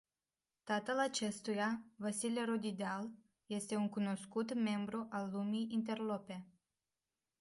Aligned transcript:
Tatăl 0.63 0.99
acestuia, 0.99 1.81
Vasile 1.95 2.43
Rodideal 2.45 3.11
este 3.45 3.75
un 3.75 3.89
cunoscut 3.89 4.53
membru 4.53 5.07
al 5.09 5.29
lumii 5.31 5.67
interlope. 5.69 6.47